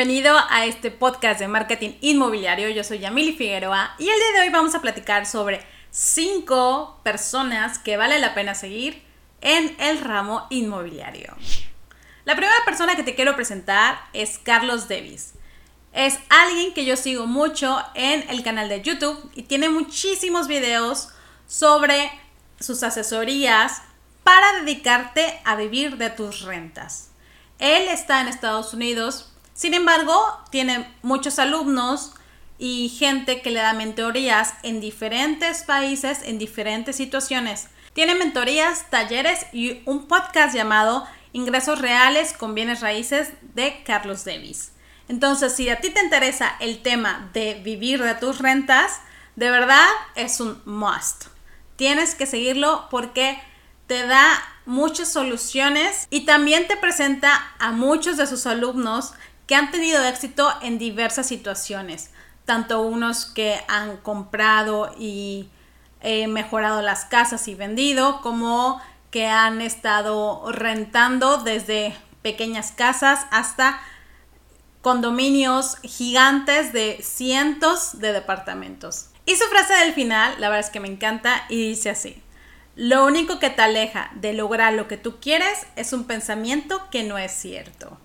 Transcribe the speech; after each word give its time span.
bienvenido 0.00 0.34
a 0.48 0.64
este 0.64 0.90
podcast 0.90 1.40
de 1.40 1.46
marketing 1.46 1.90
inmobiliario. 2.00 2.70
Yo 2.70 2.82
soy 2.84 3.00
Yamili 3.00 3.34
Figueroa 3.34 3.96
y 3.98 4.08
el 4.08 4.16
día 4.16 4.32
de 4.32 4.40
hoy 4.40 4.48
vamos 4.48 4.74
a 4.74 4.80
platicar 4.80 5.26
sobre 5.26 5.60
cinco 5.90 6.98
personas 7.02 7.78
que 7.78 7.98
vale 7.98 8.18
la 8.18 8.32
pena 8.32 8.54
seguir 8.54 9.02
en 9.42 9.76
el 9.78 10.00
ramo 10.00 10.46
inmobiliario. 10.48 11.36
La 12.24 12.34
primera 12.34 12.64
persona 12.64 12.96
que 12.96 13.02
te 13.02 13.14
quiero 13.14 13.36
presentar 13.36 14.00
es 14.14 14.38
Carlos 14.38 14.88
Davis. 14.88 15.34
Es 15.92 16.18
alguien 16.30 16.72
que 16.72 16.86
yo 16.86 16.96
sigo 16.96 17.26
mucho 17.26 17.78
en 17.94 18.24
el 18.30 18.42
canal 18.42 18.70
de 18.70 18.80
YouTube 18.80 19.30
y 19.34 19.42
tiene 19.42 19.68
muchísimos 19.68 20.48
videos 20.48 21.10
sobre 21.46 22.10
sus 22.58 22.82
asesorías 22.84 23.82
para 24.24 24.60
dedicarte 24.60 25.42
a 25.44 25.56
vivir 25.56 25.98
de 25.98 26.08
tus 26.08 26.40
rentas. 26.40 27.10
Él 27.58 27.88
está 27.88 28.22
en 28.22 28.28
Estados 28.28 28.72
Unidos 28.72 29.29
sin 29.60 29.74
embargo, 29.74 30.18
tiene 30.48 30.90
muchos 31.02 31.38
alumnos 31.38 32.14
y 32.56 32.88
gente 32.98 33.42
que 33.42 33.50
le 33.50 33.60
da 33.60 33.74
mentorías 33.74 34.54
en 34.62 34.80
diferentes 34.80 35.64
países, 35.64 36.22
en 36.24 36.38
diferentes 36.38 36.96
situaciones. 36.96 37.68
Tiene 37.92 38.14
mentorías, 38.14 38.88
talleres 38.88 39.44
y 39.52 39.82
un 39.84 40.08
podcast 40.08 40.54
llamado 40.54 41.06
Ingresos 41.34 41.78
Reales 41.78 42.32
con 42.32 42.54
Bienes 42.54 42.80
Raíces 42.80 43.32
de 43.54 43.82
Carlos 43.84 44.24
Davis. 44.24 44.72
Entonces, 45.08 45.54
si 45.54 45.68
a 45.68 45.78
ti 45.78 45.90
te 45.90 46.02
interesa 46.02 46.56
el 46.60 46.80
tema 46.80 47.28
de 47.34 47.60
vivir 47.62 48.02
de 48.02 48.14
tus 48.14 48.38
rentas, 48.38 49.00
de 49.36 49.50
verdad 49.50 49.88
es 50.14 50.40
un 50.40 50.62
must. 50.64 51.26
Tienes 51.76 52.14
que 52.14 52.24
seguirlo 52.24 52.88
porque 52.90 53.38
te 53.86 54.06
da 54.06 54.42
muchas 54.64 55.12
soluciones 55.12 56.06
y 56.08 56.24
también 56.24 56.66
te 56.66 56.78
presenta 56.78 57.52
a 57.58 57.72
muchos 57.72 58.16
de 58.16 58.26
sus 58.26 58.46
alumnos 58.46 59.12
que 59.50 59.56
han 59.56 59.72
tenido 59.72 60.04
éxito 60.04 60.48
en 60.62 60.78
diversas 60.78 61.26
situaciones, 61.26 62.10
tanto 62.44 62.82
unos 62.82 63.26
que 63.26 63.60
han 63.66 63.96
comprado 63.96 64.94
y 64.96 65.48
eh, 66.02 66.28
mejorado 66.28 66.82
las 66.82 67.04
casas 67.04 67.48
y 67.48 67.56
vendido, 67.56 68.20
como 68.20 68.80
que 69.10 69.26
han 69.26 69.60
estado 69.60 70.52
rentando 70.52 71.38
desde 71.38 71.96
pequeñas 72.22 72.70
casas 72.70 73.26
hasta 73.32 73.80
condominios 74.82 75.78
gigantes 75.82 76.72
de 76.72 77.00
cientos 77.02 77.98
de 77.98 78.12
departamentos. 78.12 79.08
Y 79.26 79.34
su 79.34 79.46
frase 79.46 79.74
del 79.74 79.94
final, 79.94 80.36
la 80.38 80.48
verdad 80.48 80.64
es 80.64 80.70
que 80.70 80.78
me 80.78 80.86
encanta 80.86 81.44
y 81.48 81.70
dice 81.70 81.90
así, 81.90 82.22
lo 82.76 83.04
único 83.04 83.40
que 83.40 83.50
te 83.50 83.62
aleja 83.62 84.12
de 84.14 84.32
lograr 84.32 84.74
lo 84.74 84.86
que 84.86 84.96
tú 84.96 85.18
quieres 85.18 85.66
es 85.74 85.92
un 85.92 86.04
pensamiento 86.04 86.88
que 86.92 87.02
no 87.02 87.18
es 87.18 87.32
cierto. 87.32 87.98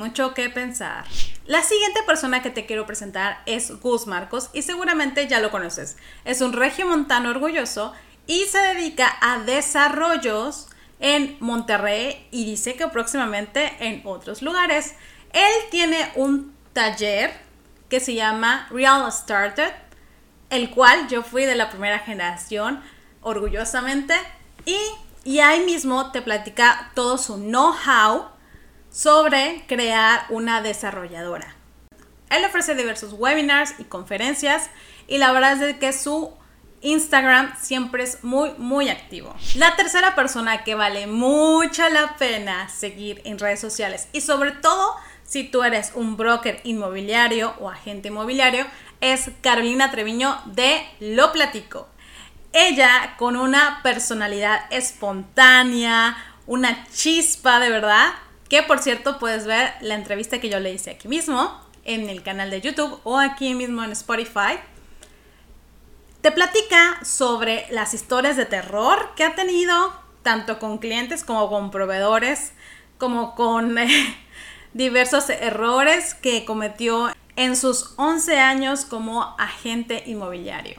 Mucho 0.00 0.32
que 0.32 0.48
pensar. 0.48 1.04
La 1.44 1.62
siguiente 1.62 2.00
persona 2.06 2.40
que 2.40 2.48
te 2.48 2.64
quiero 2.64 2.86
presentar 2.86 3.42
es 3.44 3.70
Gus 3.82 4.06
Marcos 4.06 4.48
y 4.54 4.62
seguramente 4.62 5.28
ya 5.28 5.40
lo 5.40 5.50
conoces. 5.50 5.98
Es 6.24 6.40
un 6.40 6.54
regio 6.54 6.86
montano 6.86 7.28
orgulloso 7.28 7.92
y 8.26 8.46
se 8.46 8.56
dedica 8.60 9.14
a 9.20 9.40
desarrollos 9.40 10.68
en 11.00 11.36
Monterrey 11.40 12.26
y 12.30 12.46
dice 12.46 12.76
que 12.76 12.88
próximamente 12.88 13.76
en 13.80 14.00
otros 14.06 14.40
lugares. 14.40 14.94
Él 15.34 15.52
tiene 15.70 16.10
un 16.14 16.56
taller 16.72 17.34
que 17.90 18.00
se 18.00 18.14
llama 18.14 18.68
Real 18.70 19.12
Started, 19.12 19.74
el 20.48 20.70
cual 20.70 21.08
yo 21.08 21.22
fui 21.22 21.44
de 21.44 21.56
la 21.56 21.68
primera 21.68 21.98
generación 21.98 22.82
orgullosamente 23.20 24.14
y, 24.64 24.78
y 25.24 25.40
ahí 25.40 25.60
mismo 25.66 26.10
te 26.10 26.22
platica 26.22 26.90
todo 26.94 27.18
su 27.18 27.36
know-how 27.36 28.39
sobre 28.90 29.64
crear 29.66 30.26
una 30.28 30.62
desarrolladora. 30.62 31.54
Él 32.30 32.44
ofrece 32.44 32.74
diversos 32.74 33.12
webinars 33.12 33.74
y 33.78 33.84
conferencias 33.84 34.70
y 35.08 35.18
la 35.18 35.32
verdad 35.32 35.60
es 35.62 35.76
que 35.76 35.92
su 35.92 36.32
Instagram 36.82 37.54
siempre 37.60 38.04
es 38.04 38.24
muy, 38.24 38.52
muy 38.56 38.88
activo. 38.88 39.34
La 39.56 39.76
tercera 39.76 40.14
persona 40.14 40.64
que 40.64 40.74
vale 40.74 41.06
mucha 41.06 41.90
la 41.90 42.16
pena 42.16 42.68
seguir 42.68 43.20
en 43.24 43.38
redes 43.38 43.60
sociales 43.60 44.08
y 44.12 44.20
sobre 44.20 44.52
todo 44.52 44.94
si 45.24 45.44
tú 45.44 45.62
eres 45.62 45.92
un 45.94 46.16
broker 46.16 46.60
inmobiliario 46.64 47.54
o 47.60 47.68
agente 47.68 48.08
inmobiliario 48.08 48.66
es 49.00 49.30
Carolina 49.42 49.90
Treviño 49.90 50.40
de 50.46 50.82
Lo 51.00 51.32
Platico. 51.32 51.88
Ella 52.52 53.14
con 53.16 53.36
una 53.36 53.80
personalidad 53.82 54.60
espontánea, 54.70 56.16
una 56.46 56.84
chispa 56.92 57.60
de 57.60 57.70
verdad, 57.70 58.12
que 58.50 58.64
por 58.64 58.80
cierto 58.80 59.18
puedes 59.18 59.46
ver 59.46 59.72
la 59.80 59.94
entrevista 59.94 60.40
que 60.40 60.50
yo 60.50 60.58
le 60.58 60.72
hice 60.72 60.90
aquí 60.90 61.06
mismo 61.06 61.58
en 61.84 62.10
el 62.10 62.22
canal 62.22 62.50
de 62.50 62.60
YouTube 62.60 63.00
o 63.04 63.18
aquí 63.18 63.54
mismo 63.54 63.84
en 63.84 63.92
Spotify. 63.92 64.58
Te 66.20 66.32
platica 66.32 66.98
sobre 67.04 67.66
las 67.70 67.94
historias 67.94 68.36
de 68.36 68.44
terror 68.46 69.12
que 69.14 69.22
ha 69.22 69.36
tenido 69.36 69.94
tanto 70.22 70.58
con 70.58 70.78
clientes 70.78 71.22
como 71.22 71.48
con 71.48 71.70
proveedores, 71.70 72.52
como 72.98 73.36
con 73.36 73.78
eh, 73.78 74.16
diversos 74.74 75.30
errores 75.30 76.14
que 76.14 76.44
cometió 76.44 77.08
en 77.36 77.54
sus 77.54 77.94
11 77.96 78.40
años 78.40 78.84
como 78.84 79.36
agente 79.38 80.02
inmobiliario. 80.06 80.76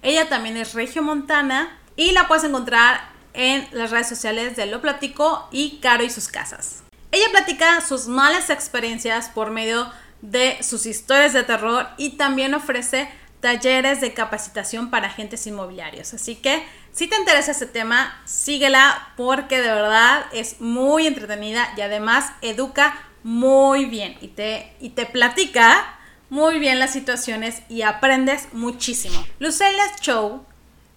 Ella 0.00 0.30
también 0.30 0.56
es 0.56 0.72
regiomontana 0.72 1.78
y 1.96 2.12
la 2.12 2.28
puedes 2.28 2.44
encontrar 2.44 3.12
en 3.34 3.68
las 3.72 3.90
redes 3.90 4.08
sociales 4.08 4.56
de 4.56 4.64
Lo 4.64 4.80
Platico 4.80 5.48
y 5.52 5.80
Caro 5.80 6.02
y 6.02 6.08
sus 6.08 6.28
casas. 6.28 6.84
Ella 7.14 7.30
platica 7.30 7.80
sus 7.80 8.08
malas 8.08 8.50
experiencias 8.50 9.28
por 9.28 9.52
medio 9.52 9.88
de 10.20 10.60
sus 10.64 10.84
historias 10.84 11.32
de 11.32 11.44
terror 11.44 11.86
y 11.96 12.16
también 12.16 12.54
ofrece 12.54 13.08
talleres 13.38 14.00
de 14.00 14.12
capacitación 14.14 14.90
para 14.90 15.06
agentes 15.06 15.46
inmobiliarios. 15.46 16.12
Así 16.12 16.34
que 16.34 16.66
si 16.90 17.06
te 17.06 17.14
interesa 17.14 17.52
ese 17.52 17.66
tema, 17.66 18.20
síguela 18.24 19.12
porque 19.16 19.60
de 19.60 19.68
verdad 19.68 20.26
es 20.32 20.60
muy 20.60 21.06
entretenida 21.06 21.72
y 21.76 21.82
además 21.82 22.32
educa 22.42 22.98
muy 23.22 23.84
bien 23.84 24.18
y 24.20 24.26
te, 24.26 24.74
y 24.80 24.90
te 24.90 25.06
platica 25.06 25.96
muy 26.30 26.58
bien 26.58 26.80
las 26.80 26.92
situaciones 26.92 27.62
y 27.68 27.82
aprendes 27.82 28.48
muchísimo. 28.52 29.24
Lucella 29.38 29.84
Show, 30.00 30.44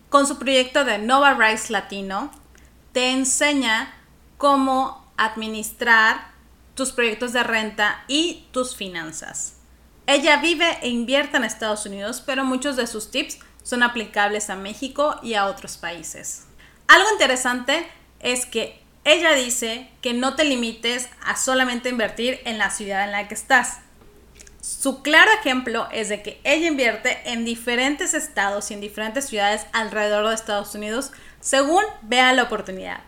con 0.10 0.26
su 0.26 0.40
proyecto 0.40 0.84
de 0.84 0.98
Nova 0.98 1.36
Rise 1.36 1.72
Latino, 1.72 2.32
te 2.92 3.12
enseña 3.12 3.94
cómo 4.40 5.07
administrar 5.18 6.32
tus 6.76 6.92
proyectos 6.92 7.34
de 7.34 7.44
renta 7.44 8.04
y 8.08 8.48
tus 8.52 8.76
finanzas. 8.76 9.56
Ella 10.06 10.38
vive 10.38 10.78
e 10.82 10.90
invierte 10.90 11.38
en 11.38 11.44
Estados 11.44 11.86
Unidos, 11.86 12.24
pero 12.26 12.46
muchos 12.46 12.78
de 12.78 12.88
sus 12.88 13.12
tips 13.12 13.40
son 13.64 13.84
aplicables 13.84 14.50
a 14.50 14.56
México 14.56 15.20
y 15.22 15.34
a 15.34 15.48
otros 15.48 15.78
países. 15.78 16.46
Algo 16.88 17.10
interesante 17.12 17.86
es 18.22 18.46
que 18.46 18.82
ella 19.04 19.34
dice 19.34 19.90
que 20.02 20.14
no 20.14 20.36
te 20.36 20.46
limites 20.46 21.10
a 21.26 21.36
solamente 21.36 21.90
invertir 21.90 22.40
en 22.46 22.58
la 22.58 22.70
ciudad 22.70 23.04
en 23.04 23.12
la 23.12 23.28
que 23.28 23.34
estás. 23.34 23.80
Su 24.62 25.02
claro 25.02 25.32
ejemplo 25.40 25.88
es 25.92 26.10
de 26.10 26.22
que 26.22 26.40
ella 26.44 26.68
invierte 26.68 27.20
en 27.26 27.46
diferentes 27.46 28.14
estados 28.14 28.70
y 28.70 28.74
en 28.74 28.82
diferentes 28.82 29.28
ciudades 29.28 29.66
alrededor 29.72 30.28
de 30.28 30.36
Estados 30.36 30.76
Unidos 30.76 31.12
según 31.40 31.84
vea 32.02 32.34
la 32.34 32.44
oportunidad. 32.44 33.02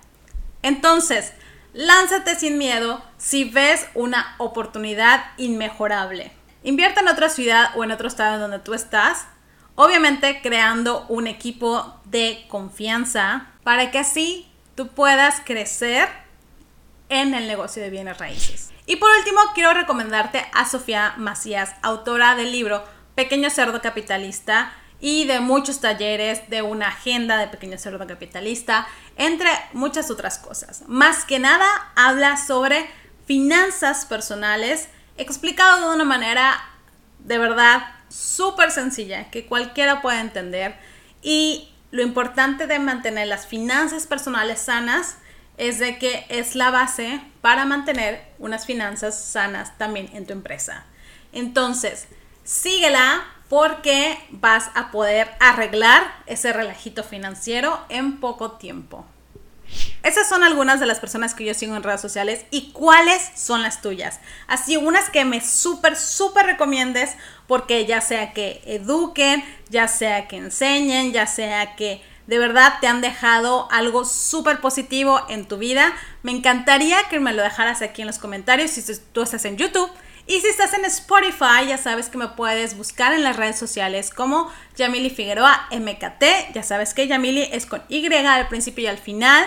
Entonces, 0.62 1.34
Lánzate 1.74 2.36
sin 2.36 2.58
miedo 2.58 3.04
si 3.18 3.44
ves 3.44 3.88
una 3.94 4.36
oportunidad 4.40 5.26
inmejorable. 5.38 6.32
Invierte 6.64 7.02
en 7.02 7.08
otra 7.08 7.30
ciudad 7.30 7.70
o 7.76 7.84
en 7.84 7.92
otro 7.92 8.08
estado 8.08 8.40
donde 8.40 8.60
tú 8.60 8.74
estás, 8.74 9.28
obviamente 9.76 10.42
creando 10.42 11.06
un 11.10 11.28
equipo 11.28 12.00
de 12.06 12.46
confianza 12.50 13.48
para 13.64 13.92
que 13.92 14.00
así 14.00 14.52
tú 14.76 14.88
puedas 14.88 15.42
crecer 15.46 16.10
en 17.10 17.34
el 17.34 17.48
negocio 17.48 17.84
de 17.84 17.90
bienes 17.90 18.18
raíces. 18.18 18.72
Y 18.86 18.96
por 18.96 19.10
último, 19.18 19.40
quiero 19.54 19.74
recomendarte 19.74 20.46
a 20.54 20.66
Sofía 20.66 21.14
Macías, 21.18 21.76
autora 21.84 22.36
del 22.36 22.52
libro 22.52 22.84
Pequeño 23.14 23.52
Cerdo 23.52 23.82
Capitalista 23.82 24.72
y 25.02 25.26
de 25.26 25.40
muchos 25.40 25.80
talleres, 25.80 26.50
de 26.50 26.62
una 26.62 26.90
agenda 26.90 27.38
de 27.38 27.48
Pequeño 27.48 27.78
Cerdo 27.78 28.06
Capitalista, 28.06 28.88
entre 29.16 29.50
muchas 29.74 30.12
otras 30.12 30.38
cosas. 30.38 30.84
Más 30.88 31.26
que 31.26 31.40
nada, 31.40 31.68
habla 31.96 32.38
sobre 32.38 32.90
finanzas 33.26 34.06
personales, 34.06 34.90
explicado 35.18 35.90
de 35.90 35.96
una 35.96 36.04
manera 36.04 36.60
de 37.20 37.38
verdad 37.38 37.84
súper 38.10 38.72
sencilla, 38.72 39.30
que 39.30 39.46
cualquiera 39.46 40.02
puede 40.02 40.20
entender. 40.20 40.76
Y 41.22 41.70
lo 41.92 42.02
importante 42.02 42.68
de 42.68 42.80
mantener 42.80 43.28
las 43.28 43.48
finanzas 43.48 44.08
personales 44.08 44.60
sanas 44.60 45.18
es 45.58 45.80
de 45.80 45.98
que 45.98 46.26
es 46.30 46.56
la 46.56 46.72
base 46.72 47.22
para 47.42 47.66
mantener 47.66 48.26
unas 48.40 48.66
finanzas 48.66 49.22
sanas 49.22 49.78
también 49.78 50.10
en 50.14 50.26
tu 50.26 50.34
empresa. 50.34 50.86
Entonces, 51.34 52.08
síguela, 52.50 53.24
porque 53.48 54.18
vas 54.32 54.72
a 54.74 54.90
poder 54.90 55.30
arreglar 55.40 56.04
ese 56.26 56.52
relajito 56.52 57.04
financiero 57.04 57.80
en 57.90 58.20
poco 58.20 58.54
tiempo. 58.54 59.06
Esas 60.02 60.28
son 60.28 60.44
algunas 60.44 60.80
de 60.80 60.88
las 60.88 61.00
personas 61.00 61.36
que 61.36 61.46
yo 61.46 61.54
sigo 61.54 61.76
en 61.76 61.84
redes 61.84 62.02
sociales 62.02 62.46
y 62.50 62.72
cuáles 62.72 63.22
son 63.36 63.62
las 63.62 63.82
tuyas. 63.82 64.20
Así 64.48 64.78
unas 64.78 65.12
que 65.12 65.26
me 65.26 65.42
súper, 65.42 65.96
súper 65.96 66.48
recomiendes 66.48 67.12
porque 67.48 67.86
ya 67.86 68.02
sea 68.02 68.34
que 68.34 68.62
eduquen, 68.66 69.44
ya 69.70 69.88
sea 69.88 70.28
que 70.28 70.38
enseñen, 70.38 71.14
ya 71.14 71.28
sea 71.28 71.76
que 71.76 72.02
de 72.26 72.40
verdad 72.40 72.76
te 72.82 72.88
han 72.88 73.02
dejado 73.02 73.68
algo 73.72 74.06
súper 74.06 74.60
positivo 74.60 75.22
en 75.30 75.48
tu 75.48 75.58
vida. 75.58 75.94
Me 76.24 76.32
encantaría 76.32 76.98
que 77.10 77.20
me 77.20 77.34
lo 77.34 77.44
dejaras 77.44 77.84
aquí 77.84 78.02
en 78.02 78.08
los 78.08 78.18
comentarios 78.18 78.72
si 78.72 78.84
tú 79.14 79.22
estás 79.22 79.46
en 79.46 79.58
YouTube. 79.58 79.92
Y 80.30 80.42
si 80.42 80.48
estás 80.48 80.74
en 80.74 80.86
Spotify, 80.86 81.66
ya 81.68 81.80
sabes 81.80 82.08
que 82.08 82.20
me 82.20 82.28
puedes 82.28 82.78
buscar 82.78 83.14
en 83.14 83.24
las 83.24 83.36
redes 83.36 83.58
sociales 83.58 84.12
como 84.12 84.52
Yamili 84.76 85.10
Figueroa 85.10 85.68
MKT. 85.72 86.54
Ya 86.54 86.62
sabes 86.62 86.94
que 86.94 87.08
Yamili 87.08 87.50
es 87.52 87.66
con 87.66 87.82
Y 87.90 88.06
al 88.14 88.48
principio 88.48 88.84
y 88.84 88.88
al 88.88 89.00
final. 89.00 89.44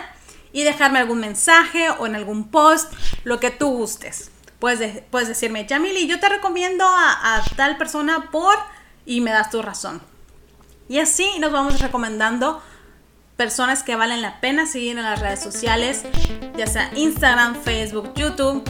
Y 0.53 0.65
dejarme 0.65 0.99
algún 0.99 1.21
mensaje 1.21 1.89
o 1.91 2.07
en 2.07 2.17
algún 2.17 2.49
post, 2.49 2.93
lo 3.23 3.39
que 3.39 3.53
tú 3.53 3.69
gustes. 3.69 4.33
Puedes, 4.59 5.05
puedes 5.09 5.29
decirme, 5.29 5.67
Yamili, 5.67 6.09
yo 6.09 6.19
te 6.19 6.29
recomiendo 6.29 6.85
a, 6.85 7.37
a 7.37 7.45
tal 7.55 7.77
persona 7.77 8.33
por... 8.33 8.57
y 9.07 9.21
me 9.21 9.31
das 9.31 9.51
tu 9.51 9.63
razón. 9.63 10.03
Y 10.89 10.99
así 10.99 11.31
nos 11.39 11.53
vamos 11.53 11.81
recomendando 11.81 12.61
personas 13.37 13.85
que 13.85 13.95
valen 13.95 14.21
la 14.21 14.41
pena 14.41 14.67
seguir 14.67 14.99
en 14.99 15.05
las 15.05 15.21
redes 15.21 15.41
sociales, 15.45 16.03
ya 16.57 16.67
sea 16.67 16.91
Instagram, 16.97 17.55
Facebook, 17.63 18.13
YouTube. 18.17 18.65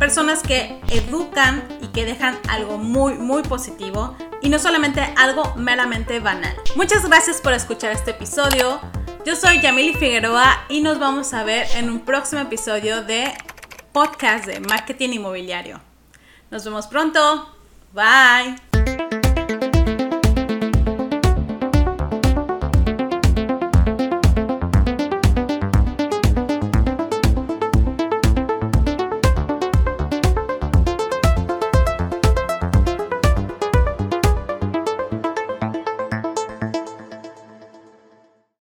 Personas 0.00 0.42
que 0.42 0.80
educan 0.88 1.62
y 1.82 1.88
que 1.88 2.06
dejan 2.06 2.38
algo 2.48 2.78
muy, 2.78 3.14
muy 3.14 3.42
positivo 3.42 4.16
y 4.40 4.48
no 4.48 4.58
solamente 4.58 5.02
algo 5.18 5.54
meramente 5.56 6.20
banal. 6.20 6.56
Muchas 6.74 7.06
gracias 7.06 7.42
por 7.42 7.52
escuchar 7.52 7.92
este 7.92 8.12
episodio. 8.12 8.80
Yo 9.26 9.36
soy 9.36 9.60
Yamili 9.60 9.92
Figueroa 9.92 10.64
y 10.70 10.80
nos 10.80 10.98
vamos 10.98 11.34
a 11.34 11.44
ver 11.44 11.66
en 11.74 11.90
un 11.90 12.00
próximo 12.00 12.40
episodio 12.40 13.02
de 13.02 13.30
podcast 13.92 14.46
de 14.46 14.60
marketing 14.60 15.10
inmobiliario. 15.10 15.82
Nos 16.50 16.64
vemos 16.64 16.86
pronto. 16.86 17.54
Bye. 17.92 18.69